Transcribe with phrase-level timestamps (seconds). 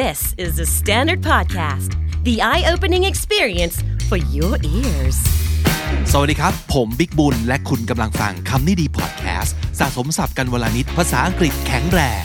[0.00, 1.90] This is the Standard Podcast,
[2.24, 3.76] the eye opening experience
[4.08, 5.18] for your ears.
[6.12, 12.24] สวัสดีครับ ผมบิ๊กบุญ และคุณกำลังฟังคำนี้ดีพอดแคสต์สะสมสับกันวลานิดภาษาอังกฤษแข็งแรง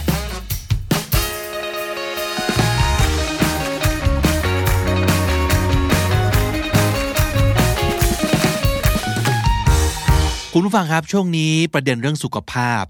[10.60, 12.84] คุณผู้ฟังครับช่วงนี้ประเด็นเรื่องสุขภาพ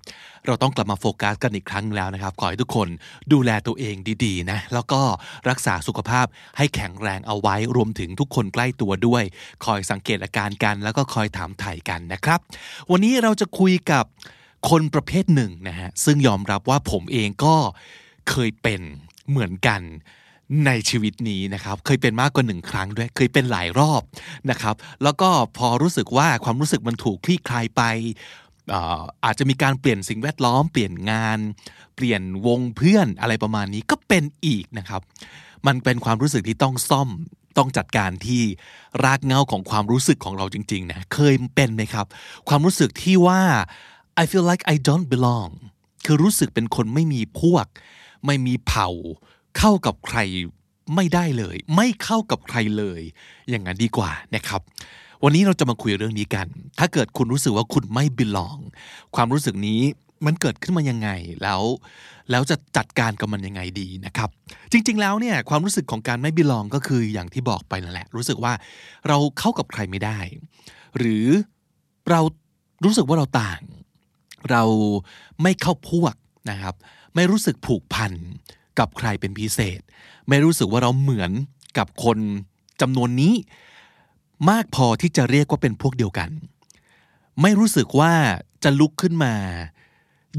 [0.46, 2.88] เราต้องกลับมาโฟกัสกันอีกครั้งแล้วนะครับ ขอให้ทุกคน
[3.34, 3.96] ดูแลตัวเอง
[4.26, 5.02] ดีๆนะแล้วก็
[5.50, 6.26] รักษาสุขภาพ
[6.58, 9.24] ให้แข็งแรงเอาไว้รวมถึงทุกคนใกล้ตัวด้วย
[9.66, 12.40] คอยสังเกตอาการกัน แล้วก็คอยถามถ่ายกันนะครับ
[12.92, 14.06] วันนี้เราจะคุยกับ
[14.70, 17.56] คนประเภทหนึ่งนะฮะซึ่งยอมรับว่าผมเองก็
[18.30, 18.82] เคยเป็น
[19.30, 19.82] เหมือนกัน
[20.66, 24.02] ในชีวิตนี้นะครับ เคยเป็นมากกว่าหนึ่งครั้งด้วย เคยเป็นหลายรอบ
[24.50, 27.82] นะครับ แล้วก็พอรู้สึกว่าความรู้สึกมันถูกคลี่คลายไป
[29.26, 31.40] อาจจะมีการเปลี่ยนสิ่งแวดล้อม เปลี่ยนงาน
[31.96, 35.02] เปลี่ยนวงเพื่อนอะไรประมาณนี้ก็เป็นอีกนะครับ
[35.68, 37.10] มันเป็นความรู้สึกที่ต้องซ่อม
[37.58, 38.42] ต้องจัดการที่
[39.04, 42.06] รากเงาของความรู้สึกของเราจริงๆนะเคยเป็นไหมครับ
[42.50, 43.42] ความรู้สึกที่ว่า
[44.22, 45.52] I feel like I don't belong
[46.06, 47.66] คือรู้สึกเป็นคนไม่มีพวก
[48.26, 48.90] ไม่มีเผ่า
[49.58, 50.20] เข้ากับใคร
[50.96, 53.02] ไม่ได้เลย ไม่เข้ากับใครเลย
[53.50, 54.62] อย่างนั้นดีกว่านะครับ
[55.24, 56.48] วันนี้เราจะมาคุยเรื่องนี้กัน
[56.80, 58.62] ถ้าเกิดคุณรู้สึกว่าคุณไม่ belong
[59.16, 59.82] ความรู้สึกนี้
[60.26, 61.10] มันเกิดขึ้นมายังไง
[61.44, 61.62] แล้ว
[62.32, 64.30] แล้วจะจัดการกับมันยังไงดีนะครับ
[64.72, 68.54] จริง ๆ แล้วเนี่ยความรู้สึกของการไม่ belong ก็คืออย่างที่บอกไปนั่นแหละ รู้สึกว่า
[69.08, 70.20] เราเข้ากับใครไม่ได้
[70.98, 71.28] หรือ
[72.10, 72.22] เรา
[72.86, 73.62] รู้สึกว่าเราต่าง
[74.52, 74.64] เรา
[75.42, 76.16] ไม่เข้าพวก
[76.52, 76.76] นะครับ
[77.16, 78.14] ไม่รู้สึกผูกพัน
[78.80, 79.80] กับใครเป็นพิเศษ
[80.28, 81.32] ไม่รู้สึกว่าเราเหมือน
[81.78, 82.18] กับคน
[82.82, 83.34] จำนวนนี้
[84.50, 86.30] มากพอที่จะเรียกว่าเป็นพวกเดียวกัน
[87.42, 88.14] ไม่รู้สึกว่า
[88.64, 89.34] จะลุกขึ้นมา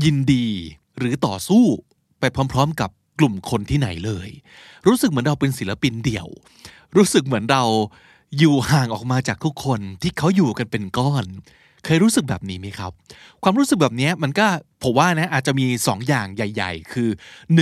[0.05, 0.47] ยินดี
[0.99, 1.65] หรือต่อสู้
[2.21, 4.29] ไปพร้อม ๆ กับกลุ่มคนที่ไหนเลย
[4.87, 6.29] รู้สึกเหมือนเราเป็นศิลปินเดี่ยว
[6.97, 7.65] รู้สึกเหมือนเรา
[8.39, 11.25] อยู่ห่างออกมาจากทุกคนที่เขาอยู่กันเป็นก้อน
[11.85, 12.93] เคยรู้สึกแบบนี้ไหมครับ
[13.43, 14.47] ความรู้สึกแบบนี้มันก็
[14.83, 17.09] ผมว่านะอาจจะมี 2 อย่างใหญ่ ๆ คือ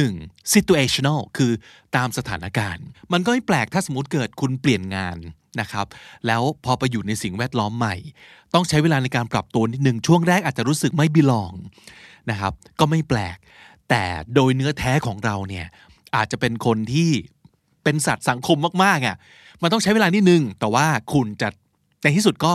[0.04, 0.52] 1.
[0.54, 1.52] situational คือ
[1.96, 5.16] ตามสถานการณ์ มันก็ไม่แปลกถ้าสมมติเกิดคุณเปลี่ยนงาน
[5.60, 5.86] นะครับ
[6.26, 7.96] แล้วพอไปอยู่ในสิ่งแวดล้อมใหม่
[8.54, 11.52] ต้องใช้เวลาในการปรับตัวนิดนึงช่วงแรกอาจจะรู้สึกไม่บิลอง
[12.30, 13.36] นะครับก็ไม่แปลก
[13.90, 14.04] แต่
[14.34, 15.66] โดยเนื้อแท้ของเราเนี่ย
[16.16, 17.10] อาจจะเป็นคนที่
[17.84, 19.16] เป็นสัตว์สังคมมากๆอะ
[19.62, 21.48] มันต้องใช้เวลานิดนึง แต่ว่าคุณจะ
[22.02, 22.52] ในที่สุดก็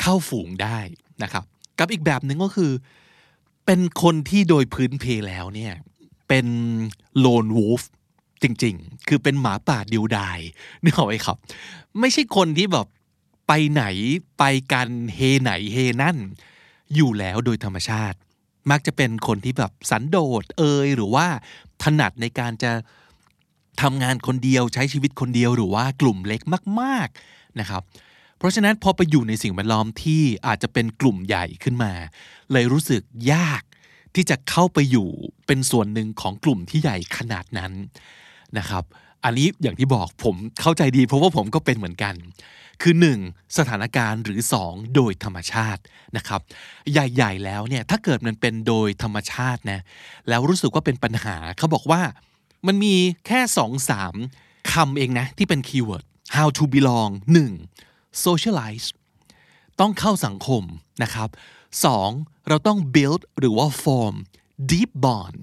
[0.00, 0.78] เข้าฝูงได้
[1.22, 1.44] นะครับ
[1.78, 2.72] กับอีกแบบหนึ่งก็คือ
[3.66, 5.74] เป็นคนที่โดยพื้นเพแล้วเนี่ย
[6.28, 6.46] เป็น
[7.18, 7.82] โลนวูฟ
[8.42, 10.38] จริง ๆ คือเป็นหมาป่าดิวดาย
[10.84, 11.36] นึกออกไหมครับ
[12.00, 12.86] ไม่ใช่คนที่แบบ
[13.48, 13.84] ไปไหน
[14.38, 16.16] ไปกันเฮไหนเฮนั่น
[16.94, 18.18] อยู่แล้วโดยธรรมชาติ
[18.70, 21.26] มักจะเป็นคนที่แบบสันโดษเอยหรือว่า
[21.82, 22.72] ถนัดในการจะ
[23.82, 26.40] ทำงานคนเดียวใช้ชีวิตคนเดียวหรือว่ากลุ่มเล็ก
[26.80, 27.82] มาก ๆนะครับ
[28.42, 31.92] เพราะฉะนั้นพอไปอยู่ในสิ่งแวดล้อมที่อาจจะเป็นกลุ่มใหญ่ขึ้นมา
[32.52, 33.62] เลยรู้สึกยาก
[34.14, 35.08] ที่จะเข้าไปอยู่
[35.46, 37.72] เป็นส่วนหนึ่งของกลุ่มที่ใหญ่ขนาดนั้น
[38.58, 38.84] นะครับ
[39.24, 42.14] อันนี้อย่างที่บอกผมเข้าใจดี เพราะว่าผมก็เป็นเหมือนกัน
[42.82, 42.94] คือ
[43.24, 43.58] 1.
[43.58, 44.94] สถานการณ์หรือ 2.
[44.94, 45.82] โดยธรรมชาติ
[46.16, 46.40] นะครับ
[46.92, 49.80] ใหญ่ๆแล้วเนี่ยถ้าเกิดมันเป็นโดยธรรมชาตินะ
[50.28, 52.02] แล้วรู้สึกว่าเป็นปัญหาเขาบอกว่า
[52.66, 52.94] มันมี
[53.26, 54.14] แค่สองสาม
[54.72, 56.04] คำเองนะ ที่เป็น keyword
[56.36, 57.91] how to belong 1.
[58.26, 58.86] Socialize
[59.80, 60.62] ต้องเข้าสังคม
[61.02, 61.28] นะครับ
[61.88, 62.48] 2.
[62.48, 64.14] เราต้อง build หรือว่า form
[64.70, 65.36] deep bond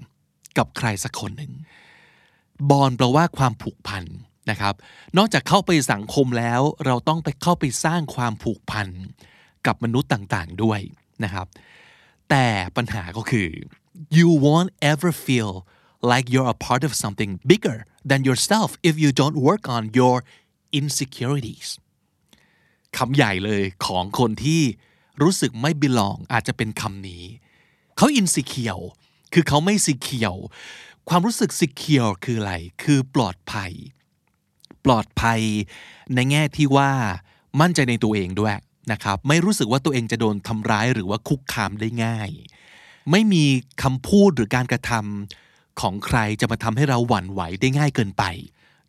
[0.58, 1.52] กับใครสักคนหนึ่ง
[2.70, 4.04] bond แปลว่าความผูกพัน
[4.50, 4.74] นะครับ
[5.16, 8.88] นอกจากเข้าไปสังคมแล้ว เราต้องไปเข้าไปสร้างความผูกพัน
[9.66, 10.80] กับมนุษย์ต่างๆด้วย
[11.24, 11.46] นะครับ
[12.30, 13.48] แต่ปัญหาก็คือ
[14.16, 15.52] you won't ever feel
[16.10, 17.78] like you're a part of something bigger
[18.10, 20.16] than yourself if you don't work on your
[20.78, 21.68] insecurities
[22.98, 24.62] คำใหญ่เลยของคนที่
[25.22, 27.24] รู้สึกไม่ belong อาจจะเป็นคำนี้
[27.96, 28.84] เขา insecure
[29.32, 30.40] คือเขาไม่ secure
[31.08, 33.72] ความรู้สึก secure คืออะไร คือปลอดภัย
[34.84, 35.40] ปลอดภัย
[36.14, 36.90] ในแง่ที่ว่า
[37.60, 38.54] มั่นใจในตัวเองด้วย
[38.92, 42.30] นะครับ ไม่รู้สึกว่าตัวเองจะโดนทำร้ายหรือว่าคุกคามได้ง่าย
[43.10, 43.44] ไม่มี
[43.82, 48.24] คำพูดหรือการกระทำของใครจะมาทำให้เราหวั่นไหวได้ง่ายเกินไป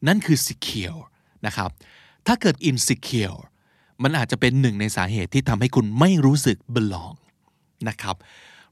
[0.08, 1.00] นั่นคือ secure
[1.46, 1.70] นะครับ
[2.28, 3.40] ถ้าเกิด insecure
[4.04, 7.16] มันอาจจะเป็นหนึ่งในสาเหตุที่ทำให้คุณไม่รู้สึก belong
[7.90, 8.16] นะครับ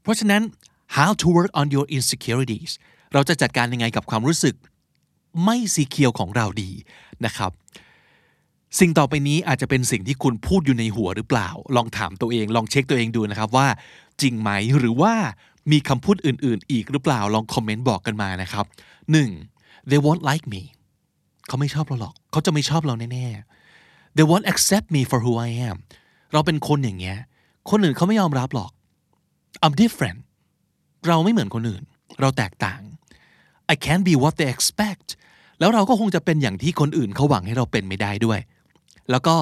[0.01, 0.41] เพราะฉะนั้น
[0.97, 2.71] how to work on your insecurities
[3.13, 4.55] เราจะจัดการยังไงกับความรู้สึก
[5.43, 6.71] ไม่สีเคียวของเราดี
[7.25, 7.51] นะครับ
[8.79, 13.67] สิ่งต่อไปนี้อาจจะเป็นสิ่งที่คุณพูดอยู่ในหัวหรือเปล่า ลองถามตัวเอง ลองเช็คตัวเองดูนะครับว่า
[14.21, 15.13] จริงไหมหรือว่า
[15.71, 18.65] มีคำพูดอื่น ๆ อีกหรือเปล่าลองคอมเมนต์บอกกันมานะครับ
[19.27, 19.89] 1.
[19.89, 20.61] they won't like me
[21.47, 23.58] เขาไม่ชอบเราหรอก เขาจะไม่ชอบเราแน่ ๆ
[24.19, 25.77] they won't accept me for who I am
[26.33, 27.17] เราเป็นคนอย่างเงี้ย
[27.69, 28.71] คนอื่นเขาไม่ยอมรับหรอก
[29.63, 30.19] I'm different
[31.07, 31.83] เราไม่เหมือนคนอื่น
[32.21, 32.81] เราแตกต่าง
[33.73, 35.07] I can't be what they expect
[35.59, 38.39] แล้วเราก็คงจะเป็นอย่างที่คนอื่นเขาหวังให้เราเป็นไม่ได้ด้วย
[39.11, 39.35] แล้วก็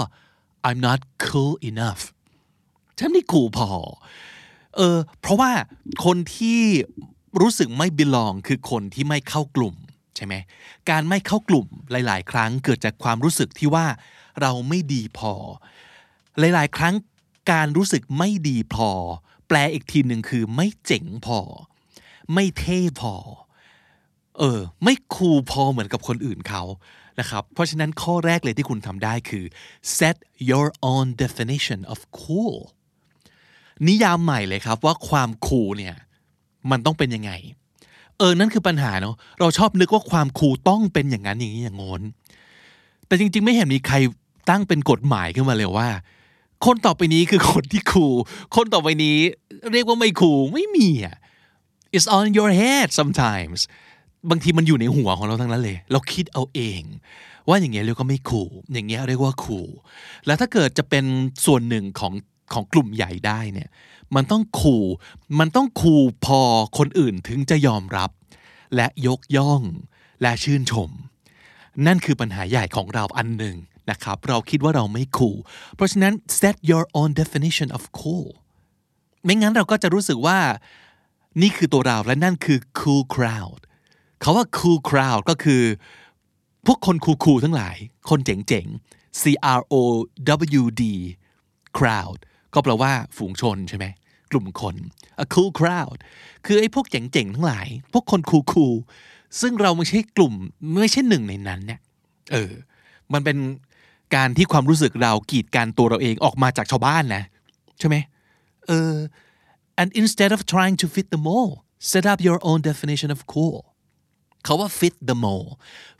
[0.68, 2.01] I'm not cool enough
[3.00, 3.68] ฉันไม่คูลพอ
[4.75, 5.51] เออ เพราะว่า
[6.06, 6.59] คนที่
[7.41, 9.75] รู้สึกไม่ belong คือคนที่ไม่เข้ากลุ่ม
[10.15, 10.33] ใช่ไหม
[10.89, 13.85] การไม่เข้ากลุ่มหลาย ๆ ครั้งเกิดจากความรู้สึกที่ว่า
[14.42, 15.34] เราไม่ดีพอ
[16.39, 16.94] หลายๆ ครั้ง
[17.51, 18.89] การรู้สึกไม่ดีพอ
[19.48, 21.39] แปลอีกทีหนึ่งคือไม่เจ๋งพอ
[22.34, 23.13] ไม่เท่พอ
[24.38, 26.63] เออ ไม่คูลพอเหมือนกับคนอื่นเขา
[27.19, 29.45] นะครับ เพราะฉะนั้นข้อแรกเลยที่คุณทำได้คือ
[29.98, 30.16] set
[30.50, 32.56] your own definition of cool
[33.88, 35.95] นิยามใหม่เลยครับว่าความคูลเนี่ย
[36.72, 37.31] มันต้องเป็นยังไง
[38.18, 42.01] เออ นั่นคือปัญหาเนาะเราชอบนึกว่าความคูลต้องเป็นอย่างนั้นอย่างนี้อย่างงน
[43.07, 43.95] แต่จริง ๆ ไม่เห็นมีใคร
[44.49, 45.89] ตั้งเป็นกฎหมายขึ้นมาเลยว่า
[46.65, 48.15] คนต่อไปนี้คือคนที่คูล
[48.55, 49.17] คนต่อไปนี้
[49.71, 51.17] เรียกว่าไม่คูลไม่มีอะ
[51.95, 53.59] it's on your head sometimes
[54.29, 56.81] บางทีมันอยู่ในหัวของเราทั้งนั้นเลย เราคิดเอาเอง
[57.47, 59.69] ว่าอย่างเงี้ยเรียกว่าไม่คูลอย่างเงี้ยเรียกว่าคูล
[60.25, 61.05] แล้วถ้าเกิดจะเป็น
[61.45, 62.13] ส่วนหนึ่งของ
[62.53, 63.69] ของกลุ่มใหญ่ได้เนี่ย
[64.15, 64.85] มันต้องคูล
[65.39, 66.41] มันต้องคูลพอ
[66.77, 68.11] คนอื่นถึงจะยอมรับ
[68.75, 69.61] และยกย่อง
[70.21, 70.89] และชื่นชม
[71.85, 73.55] นั่นคือปัญหาใหญ่ของเราอันหนึ่ง
[73.92, 75.38] นะครับ เราคิดว่าเราไม่คูล
[75.75, 78.28] เพราะฉะนั้น set your own definition of cool
[79.24, 80.39] ไม่งั้นเราก็จะรู้สึกว่า
[81.42, 83.62] นี่คือตัวเราและนั่นคือ cool crowd
[84.22, 85.63] เขาว่า cool crowd ก็คือ
[86.66, 87.78] พวกคนคูลๆทั้งหลาย
[88.10, 89.24] คนเจ๋งๆ C
[89.57, 89.75] R O
[90.62, 90.84] W D
[91.78, 92.19] crowd
[92.54, 93.86] ก็แปลว่าฝูงชนใช่ไหม
[94.31, 94.75] กลุ่มคน
[95.24, 95.98] a cool crowd
[96.45, 100.34] คือไอ้พวกเจ๋งๆทั้งหลาย พวกคนคูลๆซึ่งเราไม่ใช่กลุ่ม
[100.81, 101.80] ไม่ใช่หนึ่งในนั้นเนี่ย
[102.31, 102.51] เออ
[103.13, 103.38] มันเป็น
[104.15, 107.24] การที่ความรู้สึกเรากีดกันตัวเราเองออกมาจากชาวบ้านนะ
[107.80, 107.95] ใช่ไหม
[108.68, 108.94] เออ
[109.81, 111.54] and instead of trying to fit the mold
[111.92, 113.57] set up your own definition of cool
[114.44, 115.50] เขาว่า fit the mold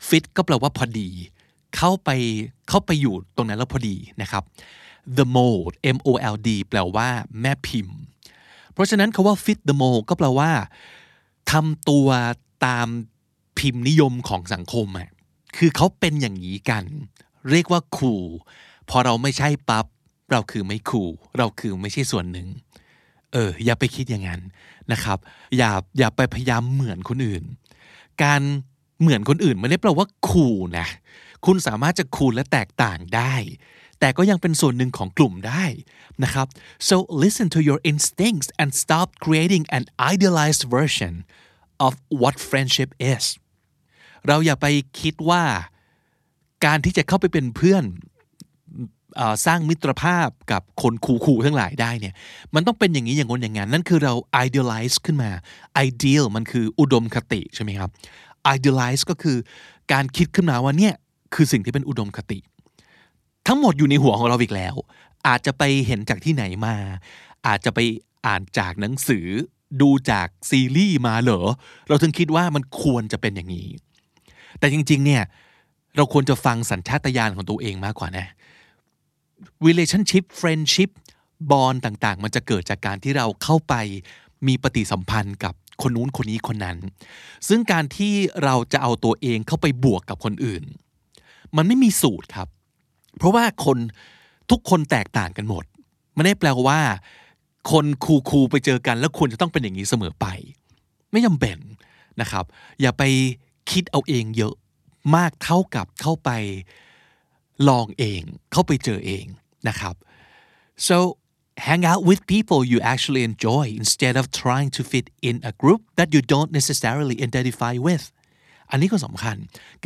[0.08, 1.10] fit ก็แปลว่าพอดี
[1.76, 2.10] เข้าไป
[2.68, 4.42] เข้าไปอยู่ตรงนั้นแล้วพอดีนะครับ
[5.18, 7.08] the mold M O L D แปลว่า
[7.40, 7.98] แม่พิมพ์
[8.72, 10.50] เพราะฉะนั้นคาว่า fit the mold ก็แปลว่า
[11.52, 12.06] ทำตัว
[12.66, 12.88] ตาม
[13.58, 15.08] พิมพ์นิยมของสังคมอะ
[15.56, 16.84] คือเขาเป็นอย่างนี้กัน
[17.50, 18.24] เรียกว่าคูล
[18.90, 19.86] พอเราไม่ใช่ปับ๊บ
[20.32, 22.48] เราคือไม่คูลเราคือไม่ใช่ส่วนหนึ่ง
[23.32, 24.40] เออ อย่าไปคิดอย่างนั้น
[24.92, 25.18] นะครับ
[25.56, 27.44] อย่าอย่าไปพยายามเหมือนคนอื่น
[28.22, 28.40] การ
[29.00, 30.88] เหมือนคนอื่นไม่ได้แปลว่าคูลนะ
[31.46, 33.34] คุณสามารถจะคูลและแตกต่างได้
[34.00, 35.64] แต่ก็ยังเป็นส่วนหนึ่งของกลุ่มได้
[36.24, 36.46] นะครับ
[36.88, 41.14] so listen to your instincts and stop creating an idealized version
[41.86, 43.24] of what friendship is
[44.26, 44.66] เราอย่าไป
[45.00, 45.44] คิดว่า
[46.64, 47.84] การที่จะเข้าไปเป็นเพื่อน
[49.46, 52.14] สร้างมิตรภาพกับคนคูลๆทั้งหลายได้เนี่ย
[52.54, 54.14] มันต้องเป็นอย่างนี้อย่างงนอย่างนั้นนั่นคือเรา
[54.46, 55.30] idealize ขึ้นมา
[55.86, 57.90] ideal มันคืออุดมคติใช่ไหมครับ
[58.54, 59.36] idealize ก็คือ
[59.92, 60.94] การคิดขึ้นมาว่าเนี่ย
[61.34, 62.38] คือสิ่งที่เป็นอุดมคติ
[63.46, 64.74] ทั้งหมดอยู่ในหัวของเราอีกแล้ว
[65.26, 66.74] อาจจะไปเห็นจากที่ไหนมา
[67.46, 67.78] อาจจะไป
[68.26, 69.26] อ่านจากหนังสือ
[69.82, 71.40] ดูจากซีรีส์มาเหรอ
[71.88, 73.68] เราถึงคิดว่ามันควรจะเป็นอย่างนี้
[74.58, 75.22] แต่จริงๆเนี่ย
[75.98, 78.26] เราควรจะฟังสัญชาตญาณของตัวเองมากกว่านะ
[79.66, 80.90] relationship friendship
[81.50, 83.74] bond ต่างๆ มันจะเกิดจากการที่เราเข้าไป
[84.46, 86.76] มีปฏิสัมพันธ์กับคนนู้นคนนี้คนนั้น
[87.48, 88.12] ซึ่งการที่
[88.44, 90.62] เราจะเอาตัวเองเข้าไปบวกกับคนอื่น
[91.56, 92.48] มันไม่มีสูตรครับ
[93.16, 93.78] เพราะว่าคน
[94.50, 95.64] ทุกคนแตกต่างกันหมด
[96.14, 96.80] ไม่ได้แปลว่า
[97.70, 100.26] คนคูลๆไปเจอกัน แล้วควรจะต้องเป็นอย่างนี้เสมอไป
[101.12, 101.58] ไม่จำเป็น
[102.20, 102.44] นะครับ
[102.80, 103.02] อย่าไป
[103.70, 104.54] คิดเอาเองเยอะ
[105.16, 106.30] มากเท่ากับเข้าไป
[107.68, 109.24] ลองเองเข้าไปเจอเอง
[109.68, 109.94] นะครับ
[110.88, 110.96] so
[111.68, 115.80] hang out with people you actually enjoy instead of trying to fit in a group
[115.98, 118.04] that you don't necessarily identify with
[118.70, 119.36] อันนี้ก็สำคัญ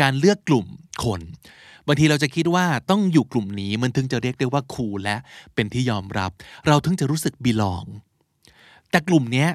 [0.01, 0.67] การเลือกกลุ่ม
[1.05, 1.21] คน
[1.87, 5.17] บางทีเราจะคิดว่าต้องอยู่กลุ่มนี้มันถึงจะเรียกได้ว่าคูลและ
[5.55, 6.31] เป็นที่ยอมรับ
[6.69, 7.85] เราถึงจะรู้สึกบีลอง
[8.91, 9.47] แต่กลุ่มนี้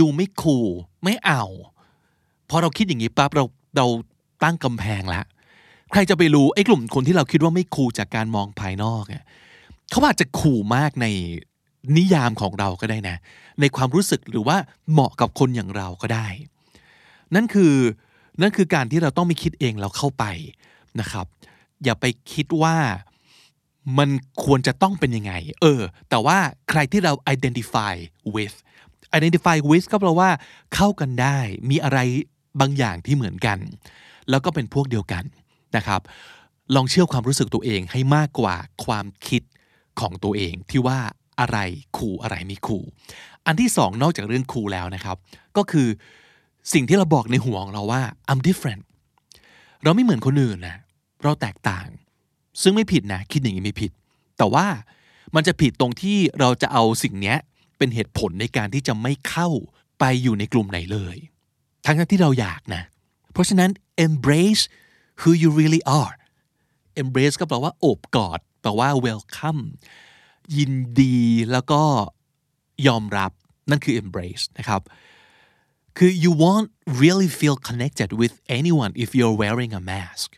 [0.00, 0.68] ดูไม่คูล
[1.04, 1.44] ไม่เอา
[2.50, 3.44] พอเราคิดอย่างนี้ปั๊บเรา
[3.76, 3.86] เรา
[4.42, 5.24] ตั้งกำแพงแล้ว
[5.92, 9.24] ใครจะไปรู้ไอ้กลุ่มคนที่เราคิดว่าไม่คูลจากการมองภายนอกเนี่ย
[9.90, 11.06] เขาอาจจะคูลมากใน
[11.96, 13.16] นิยามของเราก็ได้นะ
[13.60, 14.56] ในความรู้สึกหรือว่า
[14.92, 16.28] เหมาะกับคนอย่างเราก็ได้
[17.34, 17.74] นั่นคือ
[18.40, 20.24] นั่นคือการที่เราต้องไม่คิดเองเราเข้าไป
[21.00, 21.26] นะครับ
[21.84, 22.76] อย่าไปคิดว่า
[23.98, 24.10] มัน
[24.44, 25.32] ควรจะต้องเป็นยังไง
[25.62, 25.80] เออ
[26.10, 26.38] แต่ว่า
[26.70, 27.94] ใครที่เรา identify
[28.34, 28.56] with
[29.18, 30.30] identify with ก็แปลว่า
[30.74, 31.38] เข้ากันได้
[31.70, 31.98] มีอะไร
[32.60, 33.58] บางอย่างที่เหมือนกัน
[34.30, 35.24] แล้วก็เป็นพวกเดียวกัน
[35.76, 36.00] นะครับ
[36.74, 39.42] ลองเชื่อความรู้สึกตัวเองให้มากกว่าความคิด
[40.00, 40.98] ของตัวเองที่ว่า
[41.40, 41.58] อะไร
[41.96, 42.84] คูลอะไรไม่คูล
[43.46, 45.16] อันที่สองนอกจากเรื่องคูลแล้วนะครับ
[45.56, 45.88] ก็คือ
[46.72, 48.82] สิ่งที่เราบอกในหัวของเราว่า I'm different
[49.82, 50.76] เราไม่เหมือนคนอื่นนะ
[51.22, 51.88] เราแตกต่าง
[52.62, 53.90] ซึ่งไม่ผิดนะ คิดอย่างนี้ไม่ผิด
[54.38, 54.66] แต่ว่า
[55.34, 57.34] มันจะผิดตรงที่เราจะเอาสิ่งนี้
[57.78, 59.48] เป็นเหตุผลในการที่จะไม่เข้า
[59.98, 61.16] ไปอยู่ในกลุ่มไหนเลย
[61.84, 62.82] ทั้งที่เราอยากนะ
[63.32, 63.70] เพราะฉะนั้น
[64.06, 64.62] embrace
[65.20, 66.14] who you really are
[67.02, 69.62] embrace ก็แปลว่าโอบกอด แปลว่า welcome
[70.56, 71.18] ยินดี
[71.52, 71.82] แล้วก็
[72.86, 73.32] ยอมรับ
[73.70, 74.80] นั่นคือ embrace นะครับ
[75.98, 76.70] คือ you won't
[77.02, 80.28] really feel connected with anyone if you're wearing a mask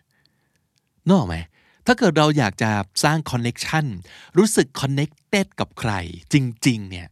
[1.10, 1.36] นอกไหม
[1.86, 2.70] ถ้าเกิดเราอยากจะ
[3.04, 3.86] สร้าง connection
[4.38, 5.92] รู้สึก connected กับใคร
[6.32, 6.36] จ
[6.66, 7.08] ริง ๆ เนี่ย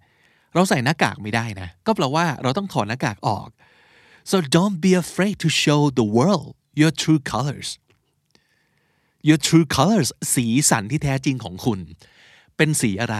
[0.54, 3.48] เราใส่หน้ากากไม่ได้นะ ก็แปลว่าเราต้องถอดหน้ากากออก
[4.30, 6.48] so don't be afraid to show the world
[6.80, 7.70] your true colors
[9.28, 11.78] your true colors สีสันที่แท้จริงของคุณ
[12.56, 13.18] เป็นสีอะไร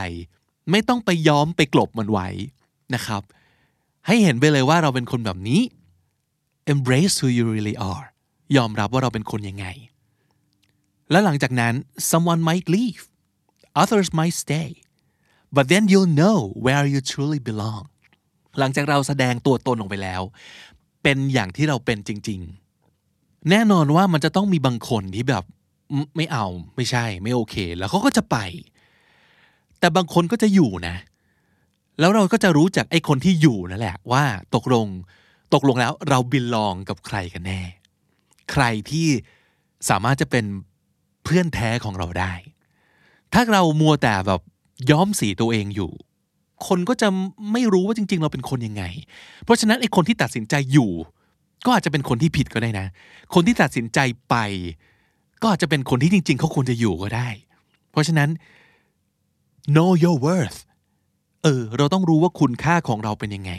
[0.71, 2.29] ไม่ต้องไปย้อมไปกลบมันไว้
[2.95, 3.23] นะครับ
[4.07, 5.61] ให้เห็นไปเลยว่าเราเป็นคนแบบนี้
[6.73, 8.07] embrace who you really are
[8.57, 9.67] ยอมรับว่าเราเป็นคนยังไง
[11.11, 11.75] และหลังจากนั้น
[12.11, 13.03] someone might leave
[13.83, 14.71] others might stay
[15.57, 17.85] but then you'll know where you truly belong
[18.59, 20.23] หลังจากเราแสดงตัวตนออกไปแล้ว
[21.03, 22.41] เป็นอย่างที่เราเป็นจริง
[22.95, 25.45] ๆ แน่นอนว่ามันจะต้องมีบางคนที่แบบ
[26.17, 28.37] ไม่เอาไม่ใช่ไม่โอเค แล้วเขาก็จะไป
[29.79, 30.97] แต่บางคนก็จะอยู่นะ
[32.01, 34.87] แล้วเราก็จะรู้จากไอ้คนที่อยู่นั่นแหละว่าตกลง
[35.55, 37.61] ตกลงแล้วเราบินลองกับใครกันแน่
[38.53, 39.09] ใครที่
[39.89, 40.45] สามารถจะเป็น
[41.25, 42.35] เพื่อนแท้ของเราได้
[43.33, 44.41] ถ้าเรามัวแต่แบบ
[44.91, 45.93] ย้อมสีตัวเองอยู่
[46.69, 47.09] คนก็จะ
[47.53, 48.85] ไม่รู้ว่าจริง ๆ เราเป็นคนยังไง
[49.45, 50.91] เพราะฉะนั้นไอ้คนที่ตัดสินใจอยู่
[51.65, 52.87] ก็อาจจะเป็นคนที่ผิดก็ได้นะ
[53.35, 54.37] คนที่ตัดสินใจไป
[55.43, 57.29] ก็อาจจะเป็นคนที่จริง ๆ เขาควรจะอยู่ก็ได้
[57.91, 58.31] เพราะฉะนั้น
[59.75, 60.59] know your worth
[61.43, 63.53] เออ เราต้องรู้ว่าคุณค่าของเราเป็นยังไง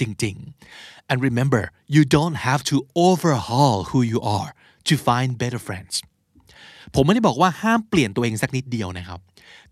[0.00, 0.34] จริง
[0.74, 1.62] ๆ and remember
[1.96, 2.76] you don't have to
[3.08, 4.50] overhaul who you are
[4.88, 5.94] to find better friends
[6.94, 9.20] ผมไม่ได้บอกว่าห้ามเปลี่ยนตัวเองสักนิดเดียวนะครับ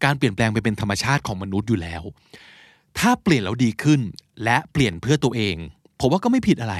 [0.05, 2.03] การเปลี่ยนแปลงไปเป็นธรรมชาติของมนุษย์อยู่แล้ว
[2.99, 4.01] ถ้าเปลี่ยนแล้วดีขึ้น
[4.45, 5.57] และเปลี่ยนเพื่อตัวเอง
[6.01, 6.77] ผมว่าก็ไม่ผิดอะไร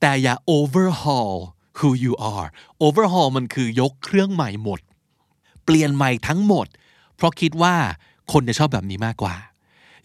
[0.00, 1.34] แต่อย่า overhaul
[1.78, 2.48] who you are
[2.84, 4.80] overhaul มันคือยกเครื่องใหม่หมด
[5.64, 6.66] เปลี่ยนใหม่ทั้งหมด
[7.16, 7.74] เพราะคิดว่า
[8.32, 9.34] คนจะชอบแบบนี้มากกว่า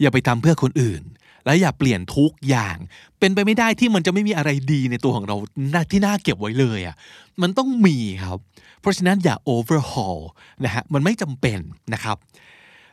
[0.01, 1.01] อย่าไปทำเพื่อคนอื่น
[1.45, 2.77] และอย่าเปลี่ยนทุกอย่าง
[3.19, 5.35] เป็นไปไม่ได้ที่มันจะไม่มีอะไรดีในตัวของเรา
[5.91, 6.95] ที่น่าเก็บไว้เลยอะ
[7.41, 8.37] มันต้องมีครับ
[8.81, 10.19] เพราะฉะนั้นอย่า overhaul
[10.63, 11.59] นะฮะมันไม่จำเป็น
[11.93, 12.17] นะครับ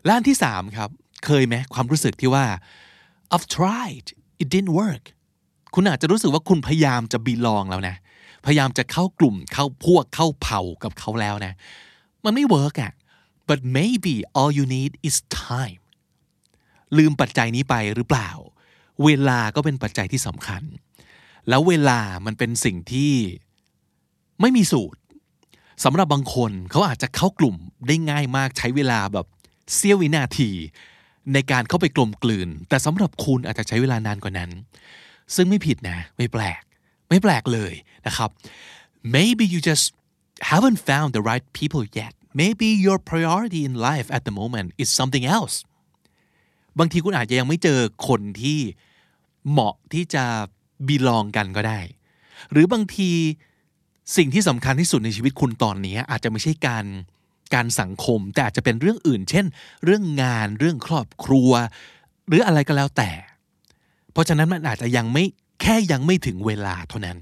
[0.07, 0.91] ละอันที่สามครับ
[1.25, 2.47] เคยไหมความรู้สึกที่ว่า
[3.35, 4.07] I've tried
[4.43, 5.05] it didn't work
[5.75, 7.97] คุณอาจจะรู้สึกว่าคุณพยายามจะบีลองแล้วนะ
[8.47, 11.52] พยายามจะเข้ากลุ่มเข้าพวกเข้าเผ่ากับเขาแล้วนะ
[12.25, 12.93] มันไม่ work อะ
[13.49, 15.17] but maybe all you need is
[15.49, 15.83] time
[16.97, 18.31] ลืมปัจจัยนี้ไปหรือเปล่า
[19.05, 20.62] เวลาก็เป็นปัจจัยที่สำคัญ
[21.49, 23.12] แล้วเวลามันเป็นสิ่งที่
[24.41, 25.00] ไม่มีสูตร
[25.85, 29.26] สำหรับบางคนเขาอาจจะเข้ากลุ่มได้ง่ายมากใช้เวลาแบบ
[29.75, 30.50] เสี้ยววินาที
[31.35, 34.50] ในการเข้าไปกลมกลืน แต่สำหรับคุณอาจจะใช้เวลานานกว่านั้น
[35.35, 36.62] ซึ่งไม่ผิดนะ ไม่แปลก
[37.09, 37.73] ไม่แปลกเลย
[38.07, 38.31] นะครับ
[39.17, 39.85] maybe you just
[40.50, 42.12] haven't found the right people yet
[42.43, 45.57] maybe your priority in life at the moment is something else
[46.79, 48.59] บางทีคุณอาจจะยังไม่เจอคนที่
[49.50, 50.25] เหมาะที่จะ
[50.87, 51.81] บีลองกันก็ได้
[52.50, 53.11] หรือบางที
[54.17, 56.85] สิ่งที่สำคัญที่สุดในชีวิตคุณตอนนี้อาจจะไม่ใช่การ
[57.54, 59.47] การสังคม แต่อาจจะเป็นเรื่องอื่น เช่น
[59.85, 61.50] เรื่องงานเรื่องครอบครัว
[62.28, 63.11] หรืออะไรก็แล้วแต่
[64.12, 65.25] เพราะฉะนั้นมันอาจจะยังไม่
[65.62, 67.18] แค่ยังไม่ถึงเวลาเท่านั้น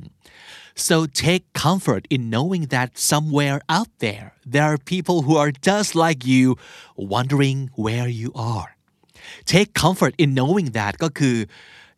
[0.88, 5.90] so take comfort in knowing that somewhere out there there are people who are just
[6.04, 6.44] like you
[7.14, 8.70] wondering where you are
[9.52, 11.36] take comfort in knowing that ก็คือ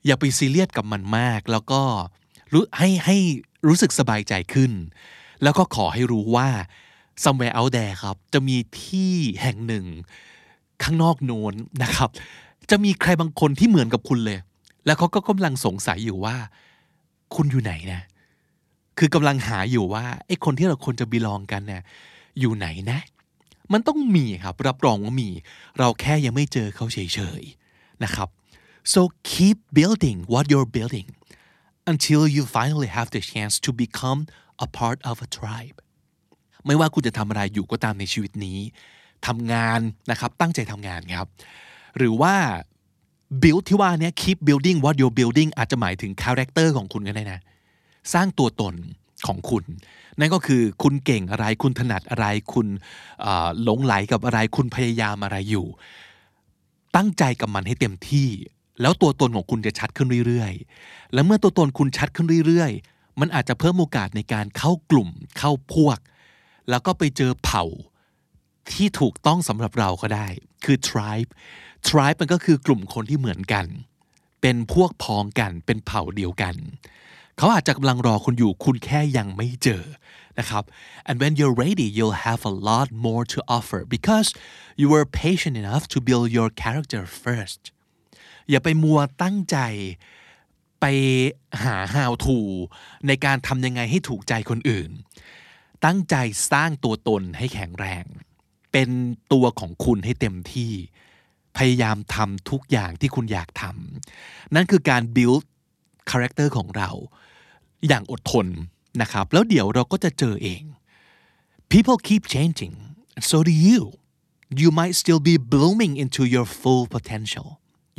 [0.06, 1.82] อย่าไปซีเรียสกับมันมาก แล้วก็
[2.52, 3.16] รู้ให้ให้
[3.68, 4.72] รู้สึกสบายใจขึ้น
[5.42, 6.48] แล้วก็ขอให้รู้ว่า
[7.24, 9.86] somewhere out there ครับ จะมีที่แห่งหนึ่ง
[10.82, 12.10] ข้างนอกโน้นนะครับ
[12.70, 14.38] จะมีใครบางคนที่เหมือนกับคุณเลย
[14.86, 16.36] แล้วเขาก็กำลังสงสัยอยู่ว่า
[17.34, 18.02] คุณอยู่ไหนนะ
[18.98, 21.82] คือกำลังหาอยู่ว่าไอ้คนที่เราควรจะบีลองกันเนี่ย
[22.40, 23.00] อยู่ไหนนะ
[23.72, 25.30] มันต้องมีครับ รับรองว่ามี
[25.78, 28.28] เราแค่ยังไม่เจอเขาเฉยๆนะครับ
[28.92, 29.00] so
[29.32, 31.08] keep building what you're building
[31.92, 34.20] until you finally have the chance to become
[34.66, 35.76] a part of a tribe
[36.66, 38.58] ไม่ว่าคุณจะทำอะไรอยู่ก็ตามในชีวิตนี้
[39.26, 41.26] ทำงานนะครับตั้งใจทำงานครับ
[41.98, 42.34] หรือว่า
[43.42, 47.40] build ที่ว่านี้ keep building what you're building อาจจะหมายถึง character ของคุณก็ได้นะ
[48.14, 48.74] สร้างตัวตน
[49.26, 49.64] ของคุณ
[50.18, 52.66] นั่นก็คือคุณเก่งอะไรคุณถนัดอะไรคุณ
[53.62, 55.66] หลงไหลกับอะไรคุณพยายามอะไรอยู่
[56.96, 58.28] ตั้งใจกับมันให้เต็มที่
[58.80, 65.98] แล้วตัวตนของคุณจะชัดขึ้นเรื่อยๆ และเมื่อตัวตนคุณชัดขึ้นเรื่อยๆ มันอาจจะเพิ่มโอกาสในการเข้ากลุ่มเข้าพวก
[66.70, 67.64] แล้วก็ไปเจอเผ่า
[68.72, 70.28] ที่ถูกต้องสำหรับเราก็ได้
[70.64, 71.30] คือ tribe
[71.88, 73.66] tribe มันก็คือกลุ่มคนที่เหมือนกัน
[74.40, 76.54] เป็นพวกพ้องกัน เป็นเผ่าเดียวกัน
[77.38, 79.84] เขาอาจจะกำลังรอคุณอยู่ คุณแค่ยังไม่เจอ
[80.38, 80.64] นะครับ
[81.08, 84.28] and when you're ready you'll have a lot more to offer because
[84.80, 87.60] you were patient enough to build your character first
[88.50, 89.58] อย่าไปมัวตั้งใจ
[90.80, 90.84] ไป
[91.64, 92.38] หา how to
[93.06, 94.90] ในการทำยังไงให้ถูกใจคนอื่น
[95.84, 96.16] ตั้งใจ
[96.50, 98.04] สร้างตัวตนให้แข็งแรง
[98.72, 98.90] เป็น
[99.32, 100.72] ตัวของคุณให้เต็มที่
[101.56, 105.44] พยายามทำทุกอย่างที่คุณอยากทำนั่นคือการ build
[106.10, 106.90] character ของเรา
[107.88, 108.46] อย่างอดทน
[109.02, 110.62] นะครับ แล้วเดี๋ยวเราก็จะเจอเอง
[111.72, 112.74] people keep changing
[113.30, 113.80] so do you
[114.62, 117.48] you might still be blooming into your full potential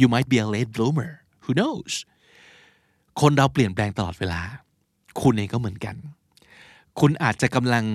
[0.01, 1.11] you might be a late bloomer
[1.43, 1.93] who knows
[3.21, 4.41] คนเราเปลี่ยนแปลงตลอดเวลา
[5.21, 5.95] คุณเองก็เหมือนกัน
[6.99, 7.85] คุณอาจจะกำลัง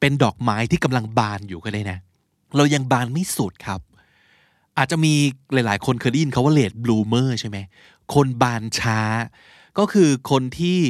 [0.00, 1.98] เป็นดอกไม้ที่กำลังบานอยู่ก็ได้นะ
[2.56, 3.80] เรายังบานไม่สุดครับ
[4.78, 5.14] อาจจะมี
[5.52, 7.58] หลาย ๆ คนเคยได้ยินเขาว่าเลดบลูเมอร์ใช่ไหม
[8.14, 9.00] คนบานช้า
[9.78, 10.80] ก็คือคนที่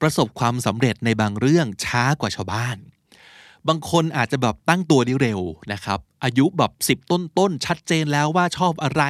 [0.00, 2.76] ประสบความสำเร็จในบางเรื่องช้ากว่าชาวบ้าน
[3.68, 5.40] บางคนอาจจะแบบตั้งตัวได้เร็ว
[5.72, 9.02] นะครับ อายุแบบสิบต้นๆ ชัดเจนแล้วว่าชอบอะไร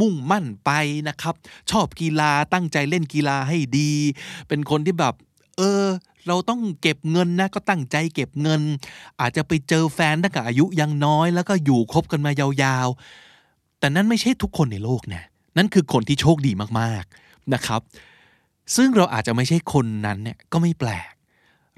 [0.00, 0.70] มุ่งมั่นไป
[1.08, 1.34] นะครับ
[1.70, 3.92] ชอบกีฬาตั้งใจเล่นกีฬาให้ดี
[4.48, 5.14] เป็นคนที่แบบ
[5.58, 5.86] เออ
[6.28, 8.62] เราต้องเก็บเงินนะก็ตั้งใจเก็บเงิน
[9.20, 15.22] อาจจะไปเจอแฟนตั้งแต่อายุยังน้อย แล้วก็อยู่คบกันมายาวๆ แต่นั่นไม่ใช่ทุกคนในโลกนะ
[15.56, 17.80] นั่นคือคนที่โชคดีมากๆนะครับ
[18.76, 21.12] ซึ่งเราอาจจะไม่ใช่คนนั้นเนี่ยก็ไม่แปลก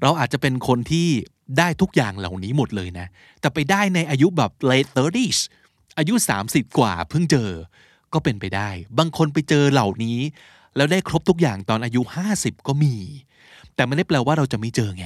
[0.01, 1.07] เราอาจจะเป็นคนที่
[1.57, 3.07] ได้ทุกอย่างเหล่านี้หมดเลยนะ
[3.39, 5.39] แต่ไปได้ในอายุแบบ late 30s
[5.97, 6.13] อายุ
[6.47, 7.49] 30 กว่าเพิ่งเจอ
[8.13, 10.19] ก็เป็นไปได้ บางคนไปเจอเหล่านี้
[10.75, 12.01] แล้วได้ครบทุกอย่างตอนอายุ
[12.35, 12.95] 50 ก็มี
[13.75, 15.05] แต่ไม่ได้แปลว่าเราจะไม่เจอไง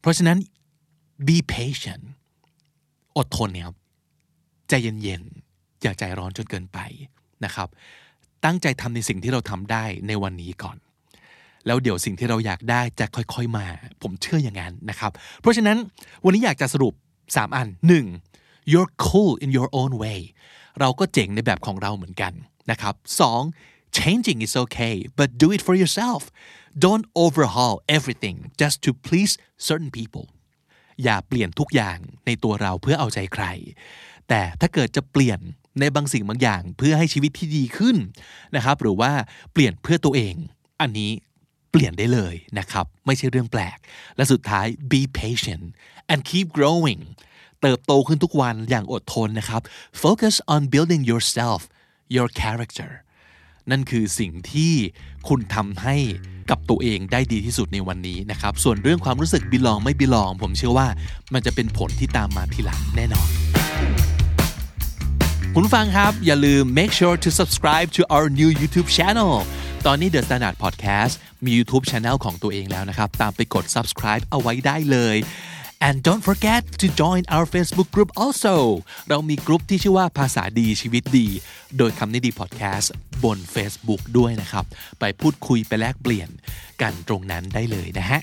[0.00, 0.38] เพราะฉะนั้น
[1.26, 2.04] be patient
[3.16, 3.76] อดทนเนี่ยครับ
[4.68, 6.78] ใจเย็นๆ อย่าใจร้อนจนเกินไป
[7.44, 7.68] นะครับ
[8.44, 10.76] ตั้งใจทำในสิ่งที่เราทำได้ในวันนี้ก่อน
[11.66, 13.66] แล้วเดี๋ยวสิ่งที่เราอยากได้จะค่อยๆมา
[14.02, 15.76] ผมเชื่ออย่างนั้นนะครับ เพราะฉะนั้น
[16.24, 17.68] วันนี้อยากจะสรุป 3 อัน
[18.20, 18.72] 1.
[18.72, 20.20] you're cool in your own way
[20.80, 22.32] เราก็เจ๋งในแบบของเราเหมือนกัน
[22.70, 22.94] นะครับ
[23.46, 23.98] 2.
[23.98, 26.22] changing is okay but do it for yourself
[26.84, 29.32] don't overhaul everything just to please
[29.68, 30.26] certain people
[31.04, 33.44] อย่าเปลี่ยนทุกอย่างในตัวเราเพื่อเอาใจใคร
[34.28, 35.40] แต่ถ้าเกิดจะเปลี่ยน
[35.80, 37.96] ในบางสิ่งบางอย่างเพื่อให้ชีวิตที่ดีขึ้น
[38.56, 39.12] นะครับ หรือว่า
[39.52, 40.34] เปลี่ยนเพื่อตัวเอง
[40.80, 41.10] อันนี้
[41.70, 43.78] เปลี่ยนได้เลยนะครับ ไม่ใช่เรื่องแปลก
[44.16, 45.64] และสุดท้าย be patient
[46.12, 47.02] and keep growing
[47.60, 49.62] เติบโตขึ้นทุกวันอย่างอดทนนะครับ
[50.02, 51.60] focus on building yourself
[52.16, 52.90] your character
[53.70, 54.72] นั่นคือสิ่งที่
[55.28, 55.96] คุณทำให้
[56.50, 60.88] กับตัวเองได้ดีที่สุดในวันนี้นะครับ ส่วนเรื่องความรู้สึกบิลองไม่บิลอง ผมเชื่อว่า
[61.34, 63.28] มันจะเป็นผลที่ตามมาทีหลังแน่นอน
[65.54, 69.32] คุณฟังครับอย่าลืม make sure to subscribe to our new YouTube channel
[69.86, 75.16] ตอนนี้ The Standard Podcast มี YouTube Channel ของตัวเองแล้วนะครับ ตามไปกด subscribe เอาไว้ได้เลย
[75.86, 78.56] and don't forget to join our Facebook group also
[79.08, 81.28] เรามีกลุ่มที่ชื่อว่าภาษาดีชีวิตดี
[81.78, 82.92] โดยคำนี้ดีพอดแคสต์
[83.24, 84.64] บน Facebook ด้วยนะครับ
[85.00, 86.28] ไปพูดคุยไปแลกเปลี่ยน
[86.82, 88.20] กันตรงนั้นได้เลยนะฮะ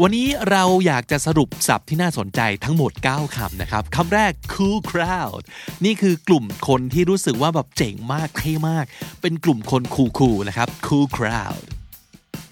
[0.00, 5.42] วันนี้เราอยากจะสรุปศัพท์ที่น่าสนใจทั้งหมด 9 คำนะครับ คำแรก cool crowd
[5.84, 8.84] นี่คือกลุ่มคนที่รู้สึกว่าแบบเจ๋งมากเท่มาก
[9.20, 11.62] เป็นกลุ่มคนคูลๆนะครับ cool crowd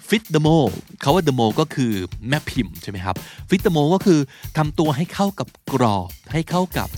[0.09, 1.91] fit the mold เขาว่า the mold ก็คือ
[2.29, 3.15] แม่พิมพ์ใช่ไหมครับ
[3.49, 4.19] fit the mold ก็คือ
[4.57, 6.89] ทำตัวให้เข้ากับกรอบ ให้เข้ากับ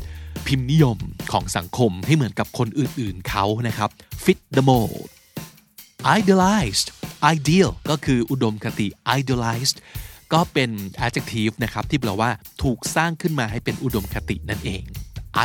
[0.48, 0.98] พิมพ์นิยม
[1.32, 3.90] ของสังคมให้เหมือนกับคนอื่นๆเขานะครับ
[4.24, 5.08] fit the mold
[6.18, 6.90] idealized
[7.34, 8.88] ideal ก็คืออุดมคติ
[9.20, 9.78] idealized
[10.34, 10.70] ก็เป็น
[11.06, 12.30] adjective นะครับ ที่แปลว่า
[12.64, 14.84] ถูกสร้างขึ้นมาให้เป็นอุดมคตินั่นเอง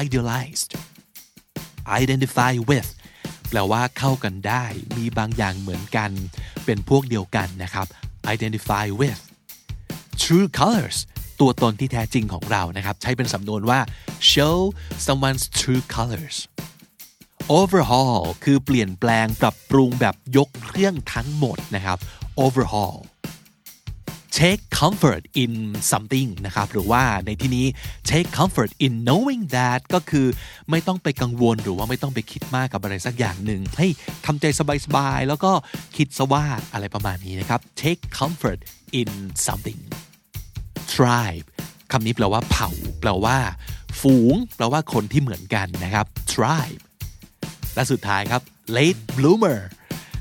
[0.02, 0.70] idealized
[2.00, 2.88] identify with
[3.48, 4.64] แปลว่าเข้ากันได้
[4.96, 6.10] มีบางอย่างเหมือนกัน
[6.64, 7.86] เป็นพวกเดียวกันนะครับ
[8.34, 9.20] identify with
[10.22, 10.98] true colors
[11.40, 13.80] ตัวตนที่แท้จริงของเรานะครับ ใช้เป็นสำนวนว่า
[14.32, 14.58] show
[15.06, 16.36] someone's true colors
[17.58, 21.98] overhaul คือเปลี่ยนแปลงปรับปรุงแบบยกเครื่องทั้งหมดนะครับ
[22.44, 22.98] overhaul
[24.38, 25.52] take comfort in
[25.90, 27.66] something นะครับหรือว่าในที่นี้
[28.10, 30.26] take comfort in knowing that ก็คือ
[30.70, 33.86] ไม่ต้องไปกังวลหรือว่าไม่ต้องไปคิดมากกับอะไรสักอย่างหนึ่งให้
[34.26, 34.44] ทำใจ
[34.84, 35.52] สบายๆ แล้วก็
[35.96, 38.60] คิดซะว่าอะไรประมาณนี้นะครับ take comfort
[39.00, 39.10] in
[39.46, 39.80] something
[40.94, 41.46] tribe
[41.92, 42.70] คำนี้แปลว่าเผ่า
[43.00, 43.36] แปลว่า
[44.00, 46.82] ฝูง แปลว่าคนที่เหมือนกันนะครับ tribe
[47.74, 48.42] และสุดท้ายครับ
[48.76, 49.58] late bloomer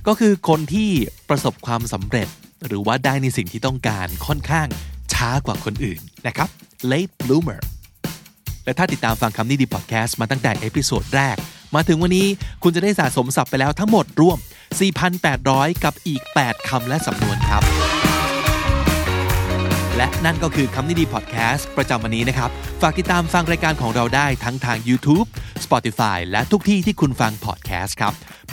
[0.07, 0.89] ก็คือคนที่
[1.29, 2.29] ประสบความสำเร็จ
[2.67, 4.67] หรือว่าได้ในสิ่งที่ต้องการค่อนข้าง
[5.13, 6.49] ช้ากว่าคนอื่นนะครับ
[6.91, 7.61] late bloomer
[8.65, 11.35] และถ้าติดตามฟังคำนี้ดีพอดแคสต์มาตั้งแต่ episode แรก
[11.75, 12.27] มาถึงวันนี้
[12.63, 14.37] คุณจะได้สะสมศัพท์ไปแล้วทั้งหมดรวม
[15.11, 17.63] 4,800 กับอีก 8 คำและสำนวนครับ
[19.97, 22.49] และนั่นก็คือคำนี้ดีพอดแคสต์ประจำวันนี้นะครับ
[22.81, 25.27] ฝากติดตามฟังรายการของเราได้ทั้งทาง YouTube
[25.65, 28.13] Spotify และทุกที่ที่คุณฟังพอดแคสต์ครับ